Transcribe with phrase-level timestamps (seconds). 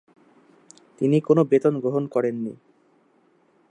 [0.99, 2.53] তিনি কোন বেতন গ্রহণ করেননি।